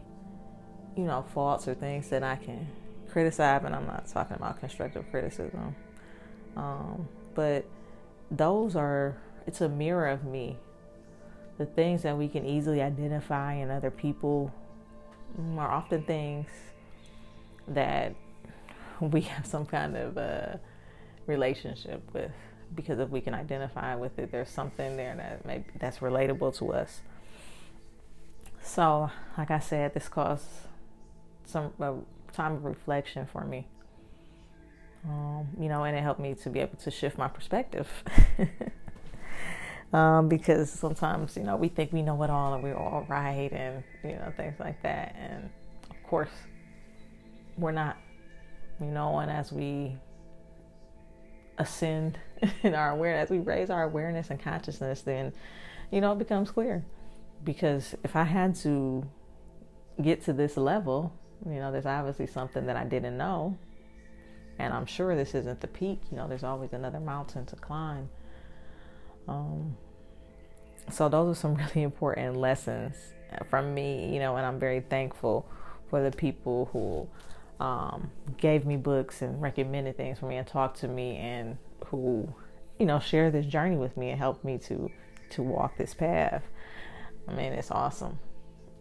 you 0.98 1.04
know, 1.04 1.26
faults 1.34 1.68
or 1.68 1.76
things 1.76 2.10
that 2.10 2.24
I 2.24 2.36
can 2.36 2.68
criticize, 3.10 3.62
and 3.64 3.76
I'm 3.76 3.86
not 3.86 4.08
talking 4.08 4.36
about 4.36 4.60
constructive 4.60 5.06
criticism. 5.12 5.76
Um, 6.56 7.08
but 7.36 7.66
those 8.32 8.76
are, 8.76 9.18
it's 9.46 9.62
a 9.62 9.70
mirror 9.70 10.08
of 10.08 10.24
me. 10.24 10.58
The 11.58 11.66
things 11.66 12.04
that 12.04 12.18
we 12.18 12.28
can 12.28 12.46
easily 12.46 12.82
identify 12.82 13.54
in 13.54 13.70
other 13.70 13.92
people 13.92 14.54
are 15.58 15.72
often 15.72 16.04
things 16.04 16.48
that 17.68 18.16
we 19.00 19.22
have 19.22 19.46
some 19.46 19.66
kind 19.66 19.96
of 19.96 20.18
a 20.18 20.60
relationship 21.28 22.02
with 22.14 22.32
because 22.76 23.00
if 23.00 23.10
we 23.10 23.22
can 23.22 23.34
identify 23.34 23.96
with 23.96 24.18
it 24.20 24.32
there's 24.32 24.50
something 24.50 24.98
there 24.98 25.16
that 25.16 25.46
maybe 25.46 25.66
that's 25.80 26.00
relatable 26.00 26.56
to 26.56 26.72
us 26.72 27.02
so 28.62 29.10
like 29.38 29.52
i 29.52 29.60
said 29.60 29.94
this 29.94 30.08
caused 30.08 30.46
some 31.46 31.72
time 32.32 32.56
of 32.56 32.66
reflection 32.66 33.28
for 33.32 33.44
me. 33.44 33.68
Um, 35.06 35.48
you 35.60 35.70
know, 35.70 35.84
and 35.84 35.96
it 35.98 36.02
helped 36.02 36.20
me 36.20 36.36
to 36.36 36.50
be 36.50 36.60
able 36.60 36.78
to 36.78 36.92
shift 36.92 37.18
my 37.18 37.28
perspective. 37.28 37.88
um, 39.94 40.30
because 40.30 40.72
sometimes, 40.72 41.36
you 41.36 41.44
know, 41.44 41.56
we 41.56 41.68
think 41.68 41.92
we 41.92 42.02
know 42.02 42.22
it 42.24 42.30
all 42.30 42.54
and 42.54 42.64
we're 42.64 42.78
all 42.78 43.06
right 43.10 43.52
and, 43.52 43.84
you 44.04 44.12
know, 44.12 44.32
things 44.38 44.60
like 44.60 44.82
that. 44.84 45.16
And 45.18 45.50
of 45.90 46.04
course, 46.04 46.30
we're 47.58 47.72
not, 47.72 47.98
you 48.80 48.88
know, 48.88 49.20
and 49.20 49.32
as 49.32 49.52
we 49.52 49.98
ascend 51.58 52.20
in 52.64 52.76
our 52.76 52.92
awareness, 52.92 53.30
we 53.30 53.40
raise 53.40 53.70
our 53.70 53.84
awareness 53.84 54.30
and 54.30 54.40
consciousness, 54.40 55.02
then, 55.02 55.34
you 55.92 56.02
know, 56.02 56.14
it 56.14 56.20
becomes 56.20 56.52
clear. 56.52 56.84
Because 57.44 57.96
if 58.04 58.16
I 58.16 58.24
had 58.24 58.56
to 58.58 59.08
get 60.02 60.24
to 60.26 60.34
this 60.34 60.56
level, 60.56 61.14
you 61.46 61.56
know, 61.56 61.72
there's 61.72 61.86
obviously 61.86 62.28
something 62.28 62.66
that 62.66 62.76
I 62.76 62.84
didn't 62.84 63.18
know. 63.18 63.58
And 64.60 64.74
I'm 64.74 64.86
sure 64.86 65.16
this 65.16 65.34
isn't 65.36 65.62
the 65.62 65.68
peak. 65.68 66.02
You 66.12 66.18
know, 66.18 66.28
there's 66.28 66.44
always 66.44 66.74
another 66.74 67.00
mountain 67.00 67.46
to 67.48 67.56
climb. 67.56 68.10
Um, 69.30 69.78
so 70.92 71.08
those 71.08 71.38
are 71.38 71.40
some 71.40 71.56
really 71.76 71.84
important 71.84 72.36
lessons 72.36 72.96
from 73.50 73.74
me, 73.74 74.12
you 74.12 74.20
know, 74.20 74.36
and 74.36 74.46
I'm 74.46 74.60
very 74.60 74.82
thankful 74.82 75.48
for 75.90 76.02
the 76.02 76.16
people 76.16 76.70
who 76.74 77.08
um, 77.64 78.10
gave 78.38 78.66
me 78.66 78.78
books 78.78 79.22
and 79.22 79.42
recommended 79.42 79.98
things 79.98 80.20
for 80.20 80.26
me 80.26 80.38
and 80.38 80.48
talked 80.48 80.80
to 80.80 80.88
me 80.88 81.18
and 81.18 81.58
who, 81.86 82.34
you 82.80 82.86
know, 82.86 83.00
share 83.00 83.30
this 83.30 83.46
journey 83.46 83.76
with 83.76 83.98
me 83.98 84.10
and 84.10 84.20
helped 84.20 84.44
me 84.44 84.58
to 84.60 84.90
to 85.32 85.44
walk 85.44 85.78
this 85.78 85.94
path. 85.94 86.44
I 87.28 87.34
mean, 87.34 87.54
it's 87.54 87.70
awesome. 87.70 88.18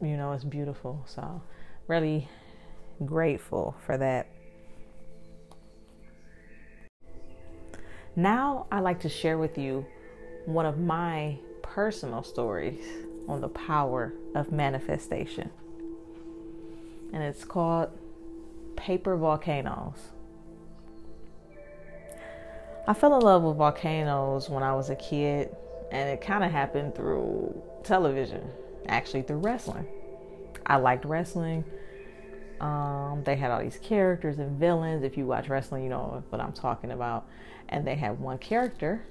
You 0.00 0.16
know, 0.16 0.32
it's 0.32 0.44
beautiful. 0.44 1.04
So, 1.06 1.42
really 1.88 2.26
grateful 3.04 3.76
for 3.84 3.98
that. 3.98 4.28
Now, 8.16 8.66
I'd 8.72 8.80
like 8.80 9.00
to 9.00 9.10
share 9.10 9.36
with 9.36 9.58
you 9.58 9.84
one 10.48 10.64
of 10.64 10.78
my 10.78 11.36
personal 11.60 12.22
stories 12.22 12.82
on 13.28 13.42
the 13.42 13.48
power 13.48 14.14
of 14.34 14.50
manifestation. 14.50 15.50
And 17.12 17.22
it's 17.22 17.44
called 17.44 17.90
Paper 18.74 19.16
Volcanoes. 19.18 19.98
I 22.86 22.94
fell 22.94 23.14
in 23.16 23.20
love 23.20 23.42
with 23.42 23.58
volcanoes 23.58 24.48
when 24.48 24.62
I 24.62 24.74
was 24.74 24.88
a 24.88 24.96
kid, 24.96 25.54
and 25.92 26.08
it 26.08 26.22
kind 26.22 26.42
of 26.42 26.50
happened 26.50 26.94
through 26.94 27.62
television, 27.82 28.50
actually, 28.88 29.22
through 29.22 29.38
wrestling. 29.38 29.86
I 30.64 30.76
liked 30.76 31.04
wrestling. 31.04 31.62
Um, 32.62 33.22
they 33.24 33.36
had 33.36 33.50
all 33.50 33.60
these 33.60 33.78
characters 33.82 34.38
and 34.38 34.58
villains. 34.58 35.04
If 35.04 35.18
you 35.18 35.26
watch 35.26 35.50
wrestling, 35.50 35.82
you 35.84 35.90
know 35.90 36.24
what 36.30 36.40
I'm 36.40 36.54
talking 36.54 36.92
about. 36.92 37.26
And 37.68 37.86
they 37.86 37.96
had 37.96 38.18
one 38.18 38.38
character, 38.38 39.04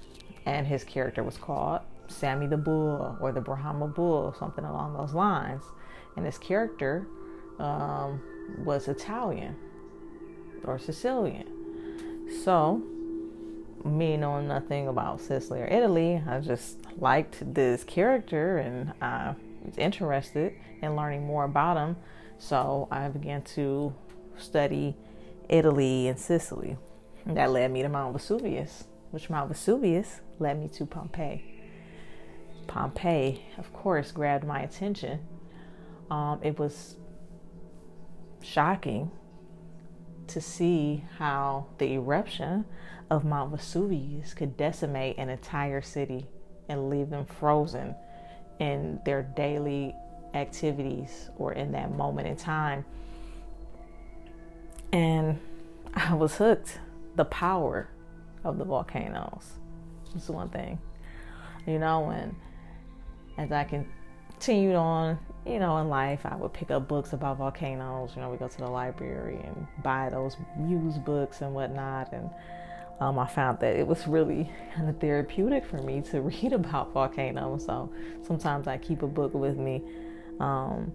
and 0.47 0.65
his 0.65 0.85
character 0.85 1.23
was 1.23 1.37
called 1.37 1.81
Sammy 2.07 2.47
the 2.47 2.55
Bull 2.55 3.17
or 3.19 3.33
the 3.33 3.41
Brahma 3.41 3.87
Bull, 3.87 4.33
something 4.39 4.63
along 4.63 4.93
those 4.95 5.13
lines. 5.13 5.61
And 6.15 6.25
his 6.25 6.37
character 6.37 7.05
um, 7.59 8.21
was 8.63 8.87
Italian 8.87 9.57
or 10.63 10.79
Sicilian. 10.79 12.29
So, 12.45 12.81
me 13.83 14.15
knowing 14.15 14.47
nothing 14.47 14.87
about 14.87 15.19
Sicily 15.19 15.59
or 15.59 15.67
Italy, 15.67 16.23
I 16.25 16.39
just 16.39 16.77
liked 16.97 17.53
this 17.53 17.83
character 17.83 18.57
and 18.57 18.93
I 19.01 19.35
was 19.65 19.77
interested 19.77 20.53
in 20.81 20.95
learning 20.95 21.25
more 21.25 21.43
about 21.43 21.75
him. 21.75 21.97
So, 22.39 22.87
I 22.89 23.09
began 23.09 23.41
to 23.55 23.93
study 24.37 24.95
Italy 25.49 26.07
and 26.07 26.17
Sicily. 26.17 26.77
And 27.25 27.35
that 27.35 27.51
led 27.51 27.69
me 27.69 27.81
to 27.81 27.89
Mount 27.89 28.13
Vesuvius, 28.13 28.85
which 29.11 29.29
Mount 29.29 29.49
Vesuvius 29.49 30.21
led 30.39 30.59
me 30.59 30.67
to 30.69 30.85
Pompeii. 30.85 31.43
Pompeii, 32.67 33.45
of 33.57 33.71
course, 33.73 34.11
grabbed 34.11 34.45
my 34.45 34.61
attention. 34.61 35.19
Um, 36.11 36.39
it 36.43 36.59
was 36.59 36.97
shocking 38.41 39.11
to 40.27 40.41
see 40.41 41.03
how 41.17 41.67
the 41.77 41.93
eruption 41.93 42.65
of 43.09 43.23
Mount 43.23 43.51
Vesuvius 43.51 44.33
could 44.33 44.57
decimate 44.57 45.17
an 45.17 45.29
entire 45.29 45.81
city 45.81 46.27
and 46.67 46.89
leave 46.89 47.09
them 47.09 47.25
frozen 47.25 47.95
in 48.59 48.99
their 49.05 49.23
daily 49.23 49.95
activities 50.33 51.29
or 51.37 51.53
in 51.53 51.71
that 51.71 51.91
moment 51.91 52.27
in 52.27 52.35
time. 52.35 52.83
And 54.91 55.39
I 55.93 56.13
was 56.13 56.35
hooked. 56.35 56.79
The 57.15 57.25
power 57.25 57.89
of 58.47 58.57
the 58.57 58.65
volcanoes. 58.65 59.59
It's 60.15 60.29
one 60.29 60.49
thing. 60.49 60.79
You 61.65 61.79
know, 61.79 62.09
and 62.09 62.35
as 63.37 63.51
I 63.51 63.65
continued 63.65 64.75
on, 64.75 65.19
you 65.45 65.59
know, 65.59 65.77
in 65.77 65.89
life, 65.89 66.25
I 66.25 66.35
would 66.35 66.53
pick 66.53 66.71
up 66.71 66.87
books 66.87 67.13
about 67.13 67.37
volcanoes. 67.37 68.11
You 68.15 68.21
know, 68.21 68.29
we 68.29 68.37
go 68.37 68.47
to 68.47 68.57
the 68.57 68.67
library 68.67 69.39
and 69.43 69.67
buy 69.83 70.09
those 70.09 70.37
used 70.67 71.03
books 71.03 71.41
and 71.41 71.53
whatnot. 71.53 72.13
And 72.13 72.29
um, 72.99 73.19
I 73.19 73.27
found 73.27 73.59
that 73.59 73.75
it 73.75 73.85
was 73.85 74.07
really 74.07 74.49
kind 74.73 74.89
of 74.89 74.99
therapeutic 74.99 75.65
for 75.65 75.81
me 75.81 76.01
to 76.11 76.21
read 76.41 76.53
about 76.53 76.93
volcanoes. 76.93 77.65
So 77.65 77.91
sometimes 78.25 78.67
I 78.67 78.77
keep 78.77 79.03
a 79.03 79.07
book 79.07 79.33
with 79.33 79.57
me. 79.57 79.83
Um, 80.39 80.91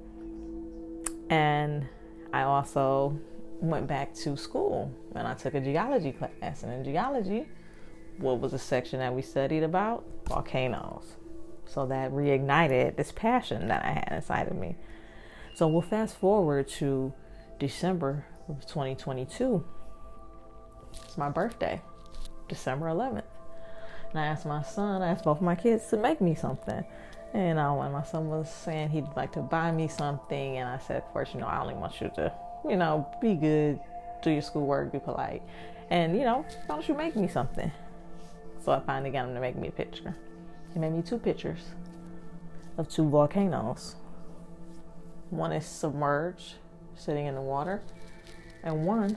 and 1.28 1.86
I 2.32 2.42
also 2.42 3.18
went 3.62 3.86
back 3.86 4.12
to 4.14 4.36
school 4.36 4.92
and 5.14 5.26
I 5.26 5.34
took 5.34 5.54
a 5.54 5.60
geology 5.60 6.12
class. 6.12 6.62
And 6.62 6.72
in 6.72 6.84
geology, 6.84 7.46
what 8.18 8.40
was 8.40 8.52
a 8.52 8.58
section 8.58 8.98
that 8.98 9.14
we 9.14 9.22
studied 9.22 9.62
about? 9.62 10.04
Volcanoes. 10.28 11.16
So 11.64 11.86
that 11.86 12.10
reignited 12.12 12.96
this 12.96 13.12
passion 13.12 13.68
that 13.68 13.84
I 13.84 13.92
had 13.92 14.08
inside 14.12 14.48
of 14.48 14.56
me. 14.56 14.76
So 15.54 15.68
we'll 15.68 15.82
fast 15.82 16.16
forward 16.16 16.68
to 16.68 17.12
December 17.58 18.26
of 18.48 18.66
2022. 18.66 19.64
It's 21.04 21.16
my 21.16 21.30
birthday, 21.30 21.80
December 22.48 22.86
11th. 22.86 23.22
And 24.10 24.20
I 24.20 24.26
asked 24.26 24.44
my 24.44 24.62
son, 24.62 25.02
I 25.02 25.08
asked 25.08 25.24
both 25.24 25.40
my 25.40 25.54
kids 25.54 25.86
to 25.88 25.96
make 25.96 26.20
me 26.20 26.34
something. 26.34 26.84
And 27.32 27.58
uh, 27.58 27.72
when 27.72 27.92
my 27.92 28.02
son 28.02 28.28
was 28.28 28.52
saying 28.52 28.90
he'd 28.90 29.06
like 29.16 29.32
to 29.32 29.40
buy 29.40 29.72
me 29.72 29.88
something, 29.88 30.58
and 30.58 30.68
I 30.68 30.78
said, 30.78 30.98
of 30.98 31.04
course, 31.12 31.30
you 31.32 31.40
know, 31.40 31.46
I 31.46 31.60
only 31.60 31.74
want 31.74 32.00
you 32.00 32.10
to, 32.16 32.32
you 32.68 32.76
know, 32.76 33.08
be 33.20 33.34
good, 33.34 33.80
do 34.22 34.30
your 34.30 34.42
schoolwork, 34.42 34.92
be 34.92 34.98
polite. 34.98 35.42
And, 35.90 36.16
you 36.16 36.24
know, 36.24 36.44
don't 36.68 36.86
you 36.88 36.94
make 36.94 37.16
me 37.16 37.28
something? 37.28 37.70
So 38.64 38.72
I 38.72 38.80
finally 38.80 39.10
got 39.10 39.28
him 39.28 39.34
to 39.34 39.40
make 39.40 39.56
me 39.56 39.68
a 39.68 39.72
picture. 39.72 40.14
He 40.72 40.78
made 40.78 40.92
me 40.92 41.02
two 41.02 41.18
pictures 41.18 41.60
of 42.78 42.88
two 42.88 43.08
volcanoes. 43.08 43.96
One 45.30 45.52
is 45.52 45.66
submerged, 45.66 46.54
sitting 46.94 47.26
in 47.26 47.34
the 47.34 47.40
water, 47.40 47.82
and 48.62 48.86
one 48.86 49.16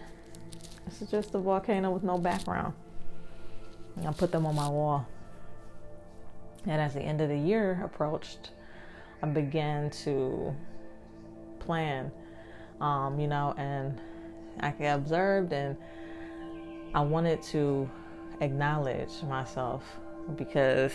is 0.88 1.10
just 1.10 1.36
a 1.36 1.40
volcano 1.40 1.92
with 1.92 2.04
no 2.04 2.18
background. 2.18 2.74
And 3.96 4.08
I 4.08 4.14
put 4.14 4.32
them 4.32 4.46
on 4.46 4.56
my 4.56 4.68
wall. 4.68 5.08
And 6.66 6.82
as 6.82 6.94
the 6.94 7.02
end 7.02 7.22
of 7.22 7.30
the 7.30 7.38
year 7.38 7.82
approached, 7.84 8.52
I 9.22 9.28
began 9.28 9.90
to 10.04 10.56
plan, 11.60 12.12
um, 12.82 13.20
you 13.20 13.28
know, 13.28 13.54
and 13.58 14.00
I 14.60 14.70
observed 14.86 15.54
and 15.54 15.78
I 16.94 17.02
wanted 17.02 17.42
to 17.44 17.90
acknowledge 18.42 19.22
myself 19.24 19.84
because 20.36 20.92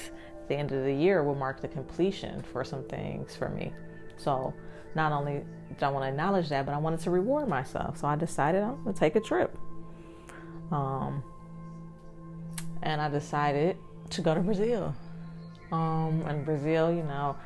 the 0.49 0.57
end 0.57 0.73
of 0.73 0.85
the 0.85 0.93
year 0.93 1.23
will 1.23 1.35
mark 1.35 1.61
the 1.61 1.69
completion 1.69 2.43
for 2.43 2.65
some 2.65 2.85
things 2.85 3.37
for 3.37 3.49
me. 3.49 3.73
So 4.17 4.53
not 4.95 5.13
only 5.13 5.45
did 5.69 5.83
I 5.83 5.89
want 5.91 6.05
to 6.05 6.09
acknowledge 6.09 6.49
that, 6.49 6.67
but 6.67 6.75
I 6.75 6.79
wanted 6.79 7.01
to 7.01 7.11
reward 7.11 7.49
myself. 7.49 7.99
So 7.99 8.09
I 8.09 8.17
decided 8.17 8.63
I'm 8.63 8.83
gonna 8.83 8.97
take 8.97 9.17
a 9.17 9.21
trip. 9.21 9.57
Um, 10.73 11.23
and 12.83 13.01
I 13.01 13.09
decided 13.09 13.77
to 14.11 14.23
go 14.23 14.35
to 14.35 14.41
Brazil. 14.41 14.95
Um, 15.73 16.25
and 16.27 16.45
Brazil, 16.45 16.93
you 16.93 17.03
know, 17.03 17.37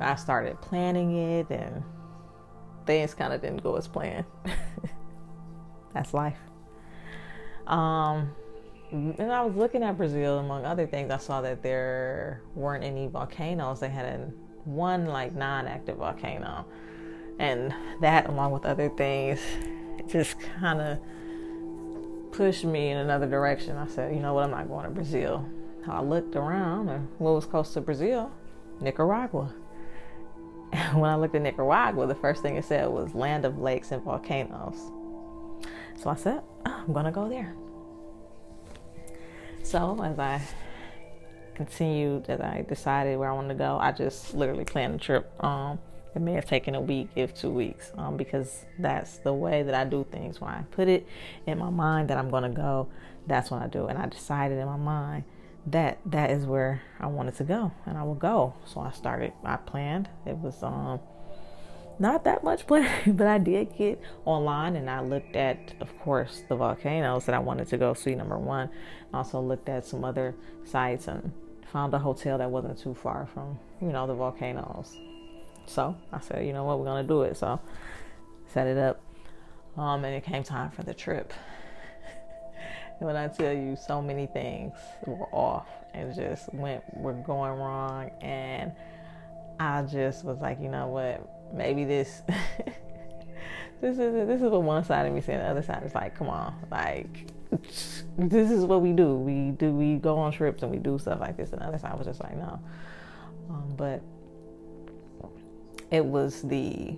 I 0.00 0.14
started 0.16 0.60
planning 0.60 1.16
it, 1.16 1.50
and 1.50 1.82
things 2.88 3.12
kind 3.12 3.34
of 3.34 3.42
didn't 3.42 3.62
go 3.62 3.76
as 3.76 3.86
planned. 3.86 4.24
That's 5.94 6.14
life. 6.14 6.38
Um, 7.66 8.34
and 8.90 9.30
I 9.30 9.44
was 9.44 9.54
looking 9.54 9.82
at 9.82 9.98
Brazil, 9.98 10.38
among 10.38 10.64
other 10.64 10.86
things, 10.86 11.10
I 11.10 11.18
saw 11.18 11.42
that 11.42 11.62
there 11.62 12.40
weren't 12.54 12.82
any 12.82 13.06
volcanoes. 13.06 13.80
They 13.80 13.90
had 13.90 14.06
a, 14.06 14.16
one 14.64 15.06
like 15.06 15.34
non-active 15.34 15.98
volcano, 15.98 16.64
and 17.38 17.74
that, 18.00 18.26
along 18.26 18.52
with 18.52 18.64
other 18.64 18.88
things, 18.88 19.38
just 20.08 20.40
kind 20.40 20.80
of 20.80 20.98
pushed 22.32 22.64
me 22.64 22.88
in 22.88 22.96
another 22.96 23.26
direction. 23.26 23.76
I 23.76 23.86
said, 23.86 24.14
you 24.14 24.20
know 24.20 24.32
what, 24.32 24.44
I'm 24.44 24.50
not 24.52 24.66
going 24.66 24.84
to 24.84 24.90
Brazil. 24.90 25.46
I 25.86 26.00
looked 26.00 26.36
around, 26.36 26.88
and 26.88 27.06
what 27.18 27.32
was 27.32 27.44
close 27.44 27.74
to 27.74 27.82
Brazil? 27.82 28.32
Nicaragua. 28.80 29.52
When 30.94 31.10
I 31.10 31.16
looked 31.16 31.34
at 31.34 31.42
Nicaragua, 31.42 32.06
the 32.06 32.14
first 32.14 32.42
thing 32.42 32.56
it 32.56 32.64
said 32.64 32.88
was 32.88 33.14
land 33.14 33.44
of 33.44 33.58
lakes 33.58 33.92
and 33.92 34.02
volcanoes. 34.02 34.78
So 35.96 36.10
I 36.10 36.14
said, 36.14 36.42
oh, 36.66 36.84
I'm 36.86 36.92
gonna 36.92 37.12
go 37.12 37.28
there. 37.28 37.54
So 39.62 40.02
as 40.02 40.18
I 40.18 40.40
continued, 41.54 42.30
as 42.30 42.40
I 42.40 42.64
decided 42.68 43.18
where 43.18 43.30
I 43.30 43.32
wanted 43.32 43.48
to 43.48 43.54
go, 43.54 43.78
I 43.78 43.92
just 43.92 44.34
literally 44.34 44.64
planned 44.64 44.94
the 44.94 44.98
trip. 44.98 45.30
Um, 45.44 45.78
It 46.14 46.22
may 46.22 46.32
have 46.32 46.46
taken 46.46 46.74
a 46.74 46.80
week, 46.80 47.08
if 47.16 47.34
two 47.34 47.50
weeks, 47.50 47.92
um, 47.98 48.16
because 48.16 48.64
that's 48.78 49.18
the 49.18 49.32
way 49.32 49.62
that 49.62 49.74
I 49.74 49.84
do 49.84 50.04
things. 50.10 50.40
When 50.40 50.50
I 50.50 50.62
put 50.70 50.88
it 50.88 51.06
in 51.46 51.58
my 51.58 51.70
mind 51.70 52.08
that 52.08 52.16
I'm 52.18 52.30
going 52.30 52.44
to 52.44 52.48
go, 52.48 52.88
that's 53.26 53.50
what 53.50 53.60
I 53.60 53.66
do. 53.66 53.86
And 53.88 53.98
I 53.98 54.06
decided 54.06 54.58
in 54.58 54.66
my 54.66 54.76
mind 54.76 55.24
that 55.72 55.98
that 56.06 56.30
is 56.30 56.46
where 56.46 56.82
I 57.00 57.06
wanted 57.06 57.36
to 57.36 57.44
go, 57.44 57.72
and 57.86 57.96
I 57.98 58.02
will 58.02 58.14
go. 58.14 58.54
So 58.66 58.80
I 58.80 58.90
started. 58.90 59.32
I 59.44 59.56
planned. 59.56 60.08
It 60.26 60.36
was 60.36 60.62
um 60.62 61.00
not 61.98 62.24
that 62.24 62.44
much 62.44 62.66
planning, 62.66 62.90
but 63.16 63.26
I 63.26 63.38
did 63.38 63.76
get 63.76 64.00
online 64.24 64.76
and 64.76 64.88
I 64.88 65.00
looked 65.00 65.34
at, 65.34 65.74
of 65.80 65.98
course, 65.98 66.42
the 66.48 66.54
volcanoes 66.54 67.26
that 67.26 67.34
I 67.34 67.40
wanted 67.40 67.68
to 67.68 67.76
go 67.76 67.94
see. 67.94 68.14
Number 68.14 68.38
one, 68.38 68.70
also 69.12 69.40
looked 69.40 69.68
at 69.68 69.84
some 69.84 70.04
other 70.04 70.34
sites 70.64 71.08
and 71.08 71.32
found 71.72 71.92
a 71.94 71.98
hotel 71.98 72.38
that 72.38 72.50
wasn't 72.50 72.78
too 72.78 72.94
far 72.94 73.26
from, 73.34 73.58
you 73.80 73.88
know, 73.88 74.06
the 74.06 74.14
volcanoes. 74.14 74.96
So 75.66 75.96
I 76.12 76.20
said, 76.20 76.46
you 76.46 76.52
know 76.52 76.64
what, 76.64 76.78
we're 76.78 76.86
gonna 76.86 77.06
do 77.06 77.22
it. 77.22 77.36
So 77.36 77.60
set 78.46 78.66
it 78.66 78.78
up, 78.78 79.00
um, 79.76 80.04
and 80.04 80.14
it 80.14 80.24
came 80.24 80.42
time 80.42 80.70
for 80.70 80.82
the 80.82 80.94
trip. 80.94 81.32
When 82.98 83.16
I 83.16 83.28
tell 83.28 83.52
you, 83.52 83.76
so 83.76 84.02
many 84.02 84.26
things 84.26 84.74
were 85.06 85.28
off 85.32 85.68
and 85.94 86.14
just 86.14 86.52
went 86.52 86.82
were 86.96 87.14
going 87.14 87.52
wrong, 87.52 88.10
and 88.20 88.72
I 89.60 89.82
just 89.82 90.24
was 90.24 90.38
like, 90.38 90.60
you 90.60 90.68
know 90.68 90.88
what 90.88 91.28
maybe 91.52 91.84
this 91.84 92.22
this 93.80 93.98
is 93.98 94.26
this 94.26 94.42
is 94.42 94.50
what 94.50 94.62
one 94.62 94.84
side 94.84 95.06
of 95.06 95.12
me 95.12 95.20
saying. 95.20 95.38
The 95.38 95.46
other 95.46 95.62
side 95.62 95.82
is 95.84 95.94
like, 95.94 96.16
come 96.16 96.28
on, 96.28 96.54
like 96.70 97.32
this 98.18 98.50
is 98.50 98.64
what 98.64 98.82
we 98.82 98.92
do. 98.92 99.14
We 99.14 99.52
do 99.52 99.72
we 99.72 99.96
go 99.96 100.18
on 100.18 100.32
trips 100.32 100.62
and 100.62 100.72
we 100.72 100.78
do 100.78 100.98
stuff 100.98 101.20
like 101.20 101.36
this. 101.36 101.52
And 101.52 101.60
the 101.60 101.66
other 101.66 101.78
side 101.78 101.96
was 101.96 102.06
just 102.06 102.20
like, 102.22 102.36
no. 102.36 102.60
Um, 103.48 103.74
but 103.76 104.02
it 105.90 106.04
was 106.04 106.42
the 106.42 106.96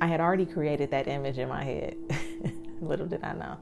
I 0.00 0.06
had 0.06 0.20
already 0.20 0.46
created 0.46 0.90
that 0.92 1.08
image 1.08 1.38
in 1.38 1.48
my 1.48 1.64
head. 1.64 1.96
Little 2.80 3.06
did 3.06 3.24
I 3.24 3.32
know. 3.32 3.56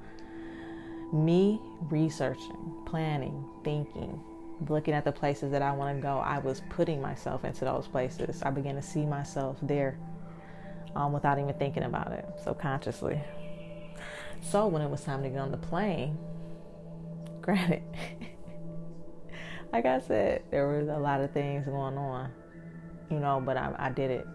Me 1.12 1.60
researching, 1.82 2.75
planning, 2.84 3.44
thinking, 3.64 4.20
looking 4.68 4.94
at 4.94 5.04
the 5.04 5.12
places 5.12 5.50
that 5.52 5.62
I 5.62 5.72
want 5.72 5.96
to 5.96 6.02
go, 6.02 6.18
I 6.18 6.38
was 6.38 6.62
putting 6.68 7.00
myself 7.00 7.44
into 7.44 7.64
those 7.64 7.86
places. 7.86 8.42
I 8.42 8.50
began 8.50 8.75
to 8.75 8.82
see 8.82 9.04
myself 9.04 9.56
there 9.62 9.98
um, 10.94 11.12
without 11.12 11.38
even 11.38 11.54
thinking 11.54 11.84
about 11.84 12.12
it 12.12 12.26
subconsciously. 12.42 13.20
So 14.40 14.66
when 14.66 14.82
it 14.82 14.90
was 14.90 15.02
time 15.02 15.22
to 15.22 15.28
get 15.28 15.38
on 15.38 15.50
the 15.50 15.56
plane, 15.56 16.18
granted, 17.40 17.82
like 19.72 19.86
I 19.86 20.00
said, 20.00 20.42
there 20.50 20.68
was 20.68 20.88
a 20.88 20.98
lot 20.98 21.20
of 21.20 21.30
things 21.30 21.66
going 21.66 21.96
on, 21.96 22.30
you 23.10 23.18
know, 23.18 23.40
but 23.44 23.56
I, 23.56 23.75
I 23.78 23.90
did 23.90 24.10
it 24.10 24.26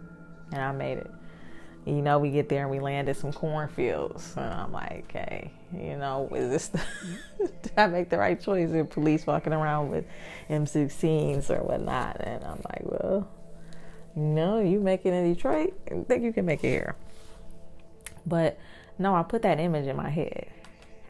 and 0.52 0.62
I 0.62 0.72
made 0.72 0.98
it 1.00 1.12
you 1.86 2.02
know, 2.02 2.20
we 2.20 2.30
get 2.30 2.50
there 2.50 2.62
and 2.62 2.72
we 2.72 2.80
land 2.80 3.16
some 3.16 3.34
cornfields. 3.34 4.34
And 4.36 4.54
I'm 4.54 4.72
like, 4.72 5.12
hey, 5.12 5.52
you 5.74 5.98
know, 5.98 6.30
is 6.34 6.50
this, 6.50 6.68
the, 6.68 6.82
did 7.62 7.72
I 7.78 7.88
make 7.88 8.10
the 8.10 8.18
right 8.18 8.40
choice? 8.40 8.70
There 8.72 8.86
police 8.86 9.26
walking 9.26 9.54
around 9.54 9.90
with 9.90 10.06
M16s 10.50 11.50
or 11.50 11.64
whatnot. 11.64 12.18
And 12.22 12.44
I'm 12.44 12.62
like, 12.70 12.82
well, 12.84 13.28
no, 14.16 14.60
you 14.60 14.80
make 14.80 15.06
it 15.06 15.14
in 15.14 15.34
Detroit, 15.34 15.74
I 15.90 16.04
think 16.04 16.24
you 16.24 16.34
can 16.34 16.46
make 16.46 16.64
it 16.64 16.70
here. 16.70 16.96
But 18.26 18.60
no, 19.00 19.16
I 19.16 19.24
put 19.24 19.42
that 19.44 19.60
image 19.60 19.88
in 19.88 19.96
my 19.96 20.10
head. 20.10 20.48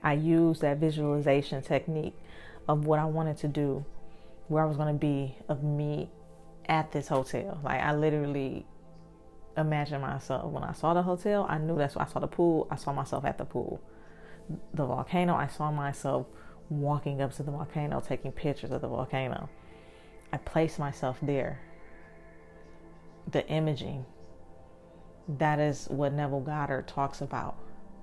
I 0.03 0.13
used 0.13 0.61
that 0.61 0.77
visualization 0.77 1.61
technique 1.61 2.15
of 2.67 2.85
what 2.85 2.99
I 2.99 3.05
wanted 3.05 3.37
to 3.39 3.47
do, 3.47 3.85
where 4.47 4.63
I 4.63 4.65
was 4.65 4.77
going 4.77 4.93
to 4.93 4.99
be, 4.99 5.35
of 5.49 5.63
me 5.63 6.09
at 6.67 6.91
this 6.91 7.07
hotel. 7.07 7.59
Like, 7.63 7.81
I 7.81 7.93
literally 7.95 8.65
imagined 9.57 10.01
myself 10.01 10.51
when 10.51 10.63
I 10.63 10.73
saw 10.73 10.93
the 10.93 11.03
hotel. 11.03 11.45
I 11.49 11.57
knew 11.57 11.77
that's 11.77 11.95
why 11.95 12.03
I 12.03 12.07
saw 12.07 12.19
the 12.19 12.27
pool. 12.27 12.67
I 12.71 12.75
saw 12.75 12.93
myself 12.93 13.25
at 13.25 13.37
the 13.37 13.45
pool. 13.45 13.81
The 14.73 14.85
volcano. 14.85 15.35
I 15.35 15.47
saw 15.47 15.71
myself 15.71 16.27
walking 16.69 17.21
up 17.21 17.33
to 17.35 17.43
the 17.43 17.51
volcano, 17.51 17.99
taking 17.99 18.31
pictures 18.31 18.71
of 18.71 18.81
the 18.81 18.87
volcano. 18.87 19.49
I 20.33 20.37
placed 20.37 20.79
myself 20.79 21.17
there. 21.21 21.61
The 23.29 23.47
imaging. 23.47 24.05
That 25.27 25.59
is 25.59 25.87
what 25.89 26.13
Neville 26.13 26.41
Goddard 26.41 26.87
talks 26.87 27.21
about. 27.21 27.55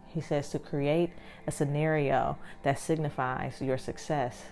He 0.06 0.20
says 0.20 0.48
to 0.50 0.58
create 0.58 1.10
a 1.46 1.50
scenario 1.50 2.38
that 2.62 2.78
signifies 2.78 3.60
your 3.60 3.76
success, 3.76 4.44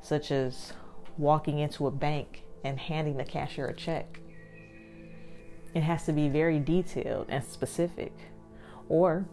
such 0.00 0.30
as 0.30 0.74
walking 1.16 1.58
into 1.58 1.86
a 1.86 1.90
bank 1.90 2.44
and 2.64 2.78
handing 2.78 3.16
the 3.16 3.24
cashier 3.24 3.66
a 3.66 3.74
check 3.74 4.20
it 5.74 5.82
has 5.82 6.04
to 6.04 6.12
be 6.12 6.28
very 6.28 6.58
detailed 6.58 7.26
and 7.28 7.42
specific. 7.42 8.12
Or 8.88 9.26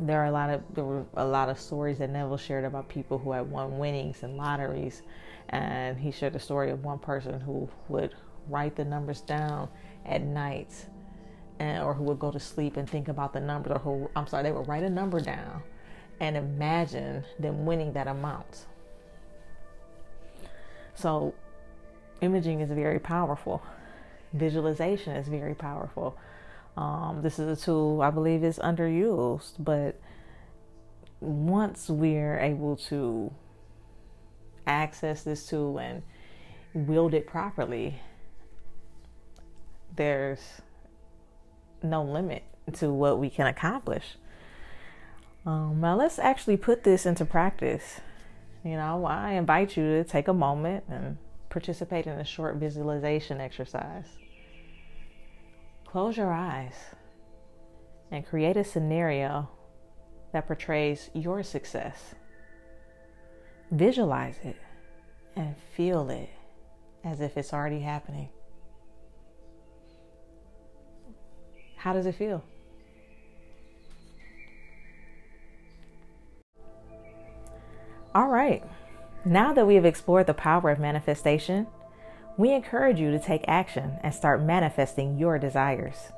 there 0.00 0.20
are 0.22 0.26
a 0.26 0.30
lot 0.30 0.50
of 0.50 0.62
there 0.74 0.84
were 0.84 1.04
a 1.14 1.24
lot 1.24 1.48
of 1.48 1.58
stories 1.58 1.98
that 1.98 2.10
Neville 2.10 2.36
shared 2.36 2.64
about 2.64 2.88
people 2.88 3.18
who 3.18 3.32
had 3.32 3.50
won 3.50 3.78
winnings 3.78 4.22
and 4.22 4.36
lotteries, 4.36 5.02
and 5.48 5.98
he 5.98 6.10
shared 6.10 6.36
a 6.36 6.40
story 6.40 6.70
of 6.70 6.84
one 6.84 6.98
person 6.98 7.40
who 7.40 7.68
would 7.88 8.14
write 8.48 8.76
the 8.76 8.84
numbers 8.84 9.20
down 9.20 9.68
at 10.06 10.22
night, 10.22 10.86
and 11.58 11.82
or 11.82 11.94
who 11.94 12.04
would 12.04 12.18
go 12.18 12.30
to 12.30 12.40
sleep 12.40 12.76
and 12.76 12.88
think 12.88 13.08
about 13.08 13.32
the 13.32 13.40
numbers, 13.40 13.72
or 13.72 13.78
who 13.78 14.10
I'm 14.14 14.26
sorry, 14.26 14.44
they 14.44 14.52
would 14.52 14.68
write 14.68 14.84
a 14.84 14.90
number 14.90 15.20
down 15.20 15.62
and 16.20 16.36
imagine 16.36 17.24
them 17.38 17.64
winning 17.64 17.92
that 17.92 18.08
amount. 18.08 18.66
So, 20.96 21.32
imaging 22.20 22.60
is 22.60 22.70
very 22.70 22.98
powerful 22.98 23.62
visualization 24.32 25.16
is 25.16 25.28
very 25.28 25.54
powerful. 25.54 26.16
Um, 26.78 27.22
this 27.22 27.40
is 27.40 27.60
a 27.60 27.60
tool 27.60 28.02
I 28.02 28.10
believe 28.10 28.44
is 28.44 28.60
underused, 28.60 29.54
but 29.58 30.00
once 31.18 31.88
we're 31.88 32.38
able 32.38 32.76
to 32.76 33.32
access 34.64 35.24
this 35.24 35.44
tool 35.44 35.80
and 35.80 36.02
wield 36.74 37.14
it 37.14 37.26
properly, 37.26 38.00
there's 39.96 40.60
no 41.82 42.04
limit 42.04 42.44
to 42.74 42.92
what 42.92 43.18
we 43.18 43.28
can 43.28 43.48
accomplish. 43.48 44.14
Um, 45.44 45.80
now, 45.80 45.96
let's 45.96 46.20
actually 46.20 46.58
put 46.58 46.84
this 46.84 47.06
into 47.06 47.24
practice. 47.24 48.00
You 48.64 48.76
know, 48.76 49.04
I 49.04 49.32
invite 49.32 49.76
you 49.76 49.82
to 49.82 50.04
take 50.04 50.28
a 50.28 50.32
moment 50.32 50.84
and 50.88 51.16
participate 51.50 52.06
in 52.06 52.20
a 52.20 52.24
short 52.24 52.54
visualization 52.54 53.40
exercise. 53.40 54.06
Close 55.90 56.18
your 56.18 56.30
eyes 56.30 56.74
and 58.10 58.26
create 58.26 58.58
a 58.58 58.64
scenario 58.64 59.48
that 60.34 60.46
portrays 60.46 61.08
your 61.14 61.42
success. 61.42 62.14
Visualize 63.70 64.38
it 64.44 64.56
and 65.34 65.56
feel 65.74 66.10
it 66.10 66.28
as 67.02 67.22
if 67.22 67.38
it's 67.38 67.54
already 67.54 67.80
happening. 67.80 68.28
How 71.76 71.94
does 71.94 72.04
it 72.04 72.16
feel? 72.16 72.44
All 78.14 78.28
right. 78.28 78.62
Now 79.24 79.54
that 79.54 79.66
we 79.66 79.76
have 79.76 79.86
explored 79.86 80.26
the 80.26 80.34
power 80.34 80.70
of 80.70 80.78
manifestation, 80.78 81.66
we 82.38 82.52
encourage 82.52 83.00
you 83.00 83.10
to 83.10 83.18
take 83.18 83.44
action 83.48 83.98
and 84.02 84.14
start 84.14 84.40
manifesting 84.40 85.18
your 85.18 85.40
desires. 85.40 86.12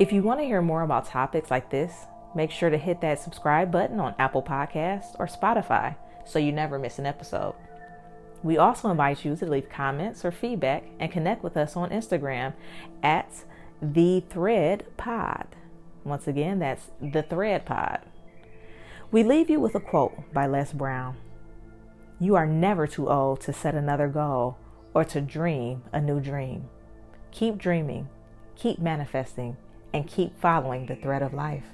If 0.00 0.12
you 0.12 0.20
want 0.20 0.40
to 0.40 0.44
hear 0.44 0.60
more 0.60 0.82
about 0.82 1.06
topics 1.06 1.48
like 1.50 1.70
this, 1.70 2.06
make 2.34 2.50
sure 2.50 2.70
to 2.70 2.76
hit 2.76 3.00
that 3.00 3.20
subscribe 3.20 3.70
button 3.70 4.00
on 4.00 4.16
Apple 4.18 4.42
Podcasts 4.42 5.14
or 5.16 5.28
Spotify 5.28 5.94
so 6.26 6.40
you 6.40 6.50
never 6.50 6.76
miss 6.76 6.98
an 6.98 7.06
episode. 7.06 7.54
We 8.42 8.58
also 8.58 8.90
invite 8.90 9.24
you 9.24 9.36
to 9.36 9.46
leave 9.46 9.68
comments 9.68 10.24
or 10.24 10.32
feedback 10.32 10.84
and 10.98 11.10
connect 11.10 11.44
with 11.44 11.56
us 11.56 11.76
on 11.76 11.90
Instagram 11.90 12.54
at 13.04 13.44
the 13.80 14.24
Thread 14.28 14.86
Pod. 14.96 15.46
Once 16.02 16.26
again, 16.26 16.58
that's 16.58 16.90
the 17.00 17.22
Thread 17.22 17.64
Pod. 17.64 18.00
We 19.12 19.22
leave 19.22 19.48
you 19.48 19.60
with 19.60 19.76
a 19.76 19.80
quote 19.80 20.32
by 20.34 20.46
Les 20.46 20.72
Brown. 20.72 21.16
You 22.18 22.34
are 22.34 22.46
never 22.46 22.88
too 22.88 23.08
old 23.08 23.40
to 23.42 23.52
set 23.52 23.76
another 23.76 24.08
goal 24.08 24.58
or 24.94 25.04
to 25.04 25.20
dream 25.20 25.82
a 25.92 26.00
new 26.00 26.20
dream. 26.20 26.68
Keep 27.30 27.58
dreaming, 27.58 28.08
keep 28.56 28.78
manifesting, 28.78 29.56
and 29.92 30.06
keep 30.06 30.38
following 30.40 30.86
the 30.86 30.96
thread 30.96 31.22
of 31.22 31.34
life. 31.34 31.64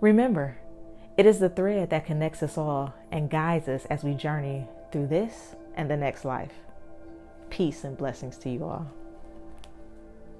Remember, 0.00 0.58
it 1.16 1.26
is 1.26 1.38
the 1.38 1.48
thread 1.48 1.90
that 1.90 2.06
connects 2.06 2.42
us 2.42 2.58
all 2.58 2.94
and 3.10 3.30
guides 3.30 3.68
us 3.68 3.84
as 3.86 4.02
we 4.02 4.14
journey 4.14 4.66
through 4.90 5.06
this 5.06 5.54
and 5.76 5.90
the 5.90 5.96
next 5.96 6.24
life. 6.24 6.52
Peace 7.50 7.84
and 7.84 7.96
blessings 7.96 8.36
to 8.38 8.50
you 8.50 8.64
all. 8.64 8.90